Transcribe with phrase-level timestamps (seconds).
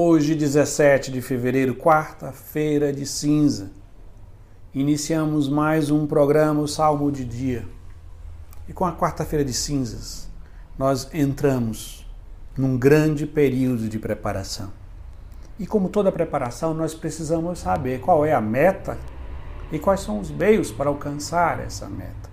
[0.00, 3.72] Hoje, 17 de fevereiro, quarta-feira de cinza,
[4.72, 7.66] iniciamos mais um programa, o Salmo de Dia.
[8.68, 10.30] E com a quarta-feira de cinzas,
[10.78, 12.08] nós entramos
[12.56, 14.72] num grande período de preparação.
[15.58, 18.96] E como toda preparação, nós precisamos saber qual é a meta
[19.72, 22.30] e quais são os meios para alcançar essa meta.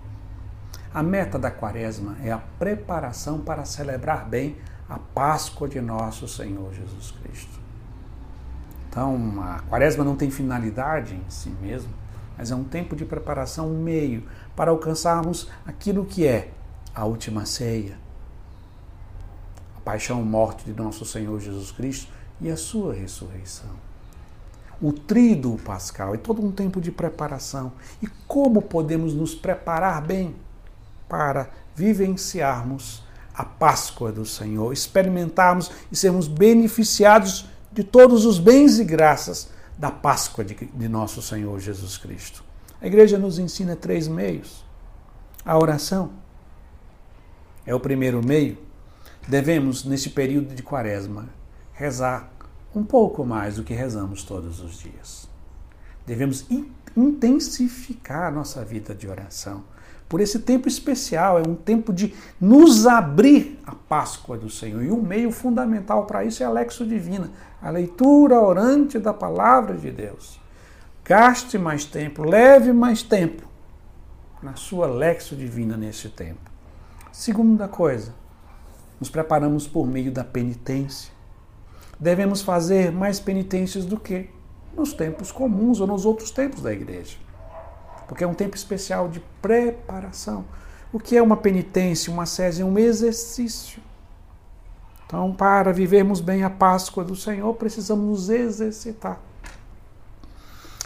[0.94, 4.56] A meta da quaresma é a preparação para celebrar bem
[4.90, 7.60] a Páscoa de nosso Senhor Jesus Cristo.
[8.90, 11.92] Então, a quaresma não tem finalidade em si mesmo,
[12.38, 14.24] mas é um tempo de preparação, um meio
[14.56, 16.52] para alcançarmos aquilo que é
[16.94, 17.98] a última ceia,
[19.76, 23.86] a paixão e morte de nosso Senhor Jesus Cristo e a sua ressurreição.
[24.82, 27.72] O tríduo pascal é todo um tempo de preparação.
[28.02, 30.36] E como podemos nos preparar bem
[31.08, 33.05] para vivenciarmos
[33.36, 39.92] a Páscoa do Senhor, experimentarmos e sermos beneficiados de todos os bens e graças da
[39.92, 42.44] Páscoa de, de nosso Senhor Jesus Cristo.
[42.82, 44.64] A igreja nos ensina três meios.
[45.44, 46.14] A oração
[47.66, 48.58] é o primeiro meio.
[49.28, 51.30] Devemos, neste período de quaresma,
[51.74, 52.32] rezar
[52.74, 55.28] um pouco mais do que rezamos todos os dias.
[56.06, 56.46] Devemos
[56.96, 59.64] intensificar a nossa vida de oração
[60.08, 64.84] por esse tempo especial, é um tempo de nos abrir a Páscoa do Senhor.
[64.84, 69.14] E o um meio fundamental para isso é a Lexo Divina, a leitura orante da
[69.14, 70.40] palavra de Deus.
[71.04, 73.48] Gaste mais tempo, leve mais tempo
[74.42, 76.52] na sua Lexo Divina nesse tempo.
[77.12, 78.14] Segunda coisa,
[79.00, 81.12] nos preparamos por meio da penitência.
[82.00, 84.30] Devemos fazer mais penitências do que
[84.76, 87.25] nos tempos comuns ou nos outros tempos da igreja
[88.08, 90.46] porque é um tempo especial de preparação.
[90.92, 92.62] O que é uma penitência, uma sese?
[92.62, 93.82] É um exercício.
[95.06, 99.20] Então, para vivermos bem a Páscoa do Senhor, precisamos nos exercitar.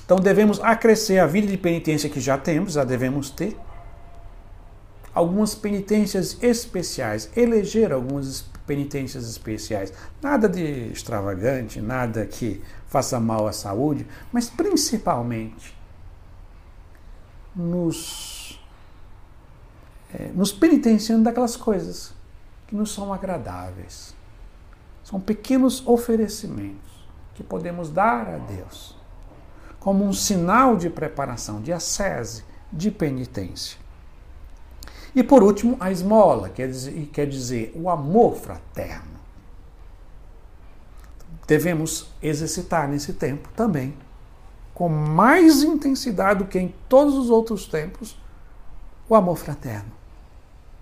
[0.03, 3.57] Então, devemos acrescer a vida de penitência que já temos, já devemos ter.
[5.13, 9.93] Algumas penitências especiais, eleger algumas penitências especiais.
[10.21, 15.78] Nada de extravagante, nada que faça mal à saúde, mas principalmente
[17.59, 18.59] nos,
[20.13, 22.13] é, nos penitenciando daquelas coisas
[22.67, 24.15] que nos são agradáveis.
[25.03, 26.89] São pequenos oferecimentos
[27.35, 28.97] que podemos dar a Deus
[29.79, 33.77] como um sinal de preparação, de ascese, de penitência.
[35.15, 39.19] E por último, a esmola, dizer, quer dizer o amor fraterno.
[41.47, 43.95] Devemos exercitar nesse tempo também
[44.79, 48.17] com mais intensidade do que em todos os outros tempos,
[49.09, 49.91] o amor fraterno.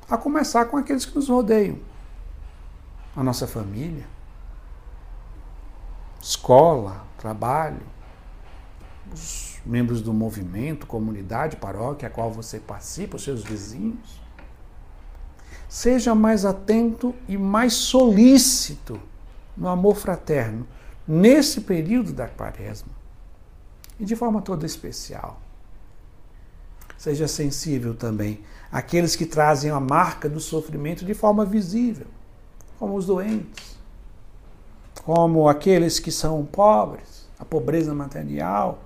[0.08, 1.80] A começar com aqueles que nos rodeiam.
[3.16, 4.06] A nossa família,
[6.22, 7.82] escola, trabalho,
[9.12, 14.22] os membros do movimento, comunidade, paróquia a qual você participa, os seus vizinhos.
[15.68, 19.02] Seja mais atento e mais solícito
[19.58, 20.68] no amor fraterno
[21.08, 22.97] nesse período da quaresma
[24.00, 25.40] e de forma toda especial.
[26.98, 28.40] Seja sensível também
[28.72, 32.08] àqueles que trazem a marca do sofrimento de forma visível,
[32.80, 33.78] como os doentes,
[35.04, 38.80] como aqueles que são pobres, a pobreza material,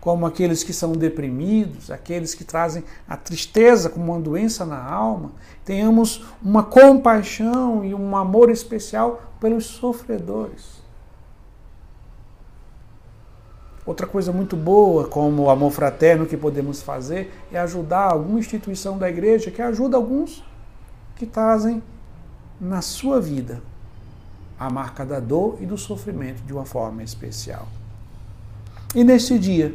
[0.00, 5.32] como aqueles que são deprimidos, aqueles que trazem a tristeza como uma doença na alma.
[5.64, 10.75] Tenhamos uma compaixão e um amor especial pelos sofredores.
[13.86, 18.98] Outra coisa muito boa, como o amor fraterno que podemos fazer, é ajudar alguma instituição
[18.98, 20.44] da igreja que ajuda alguns
[21.14, 21.80] que trazem
[22.60, 23.62] na sua vida
[24.58, 27.68] a marca da dor e do sofrimento de uma forma especial.
[28.92, 29.72] E nesse dia,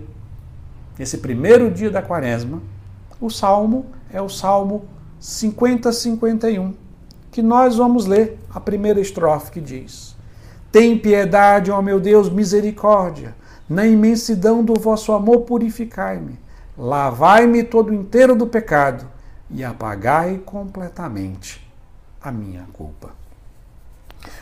[0.99, 2.61] nesse primeiro dia da quaresma,
[3.19, 4.83] o salmo é o salmo
[5.21, 6.73] 50-51,
[7.31, 10.17] que nós vamos ler a primeira estrofe que diz:
[10.69, 13.39] Tem piedade, ó meu Deus, misericórdia
[13.71, 16.37] na imensidão do vosso amor, purificai-me.
[16.77, 19.07] Lavai-me todo inteiro do pecado
[19.49, 21.65] e apagai completamente
[22.21, 23.11] a minha culpa.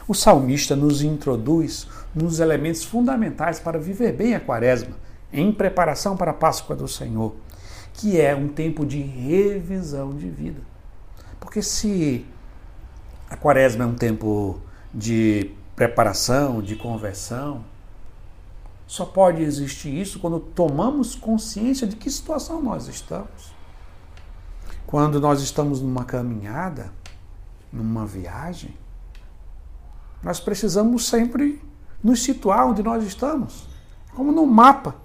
[0.07, 4.95] O salmista nos introduz nos elementos fundamentais para viver bem a quaresma,
[5.31, 7.35] em preparação para a Páscoa do Senhor,
[7.93, 10.61] que é um tempo de revisão de vida.
[11.39, 12.25] Porque se
[13.29, 14.59] a quaresma é um tempo
[14.91, 17.63] de preparação, de conversão,
[18.89, 23.53] só pode existir isso quando tomamos consciência de que situação nós estamos.
[24.87, 26.91] Quando nós estamos numa caminhada,
[27.71, 28.75] numa viagem,
[30.23, 31.61] nós precisamos sempre
[32.03, 33.69] nos situar onde nós estamos,
[34.15, 34.95] como no mapa,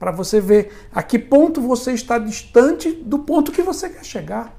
[0.00, 4.52] para você ver a que ponto você está distante do ponto que você quer chegar.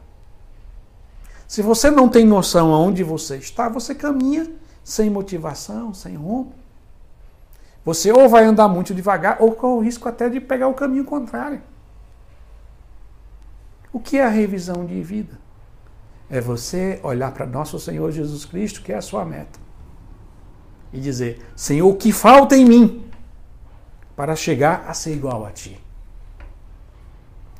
[1.49, 4.49] Se você não tem noção aonde você está, você caminha
[4.85, 6.62] sem motivação, sem rumo.
[7.85, 11.03] Você ou vai andar muito devagar ou com o risco até de pegar o caminho
[11.03, 11.61] contrário.
[13.91, 15.37] O que é a revisão de vida?
[16.29, 19.59] É você olhar para nosso Senhor Jesus Cristo, que é a sua meta,
[20.91, 23.05] e dizer: Senhor, o que falta em mim
[24.15, 25.79] para chegar a ser igual a Ti?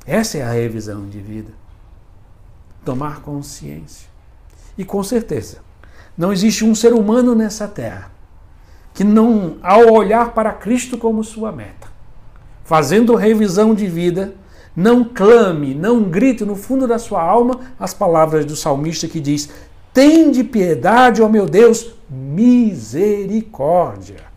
[0.06, 1.52] Essa é a revisão de vida.
[2.84, 4.08] Tomar consciência.
[4.76, 5.58] E com certeza,
[6.16, 8.13] não existe um ser humano nessa terra
[8.94, 11.88] que não, ao olhar para Cristo como sua meta,
[12.64, 14.36] fazendo revisão de vida,
[14.74, 19.50] não clame, não grite no fundo da sua alma as palavras do salmista que diz:
[19.92, 24.32] Tende piedade, ó meu Deus, misericórdia.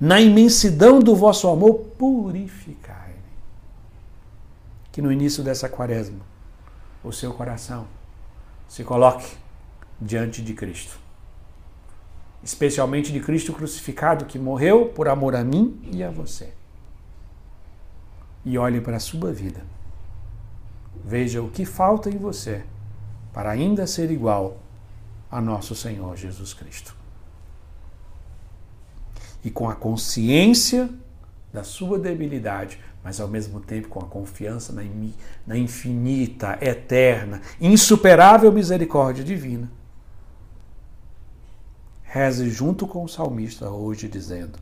[0.00, 3.18] Na imensidão do vosso amor, purificai-me.
[4.92, 6.20] Que no início dessa quaresma,
[7.02, 7.88] o seu coração
[8.68, 9.26] se coloque
[10.00, 11.07] diante de Cristo.
[12.48, 16.48] Especialmente de Cristo crucificado, que morreu por amor a mim e a você.
[18.42, 19.60] E olhe para a sua vida.
[21.04, 22.64] Veja o que falta em você
[23.34, 24.56] para ainda ser igual
[25.30, 26.96] a nosso Senhor Jesus Cristo.
[29.44, 30.88] E com a consciência
[31.52, 34.74] da sua debilidade, mas ao mesmo tempo com a confiança
[35.46, 39.70] na infinita, eterna, insuperável misericórdia divina,
[42.10, 44.58] Reze junto com o salmista hoje, dizendo: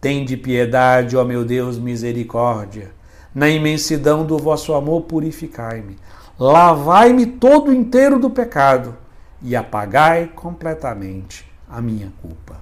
[0.00, 2.92] Tende piedade, ó meu Deus, misericórdia.
[3.34, 5.98] Na imensidão do vosso amor, purificai-me.
[6.38, 8.96] Lavai-me todo inteiro do pecado
[9.40, 12.60] e apagai completamente a minha culpa.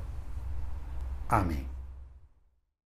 [1.29, 1.70] Amém.